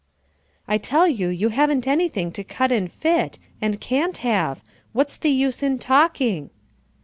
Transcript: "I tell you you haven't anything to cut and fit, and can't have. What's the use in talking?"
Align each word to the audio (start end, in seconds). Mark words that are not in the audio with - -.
"I 0.67 0.79
tell 0.79 1.07
you 1.07 1.27
you 1.27 1.49
haven't 1.49 1.87
anything 1.87 2.31
to 2.31 2.43
cut 2.43 2.71
and 2.71 2.91
fit, 2.91 3.37
and 3.61 3.79
can't 3.79 4.17
have. 4.25 4.63
What's 4.93 5.15
the 5.15 5.29
use 5.29 5.61
in 5.61 5.77
talking?" 5.77 6.49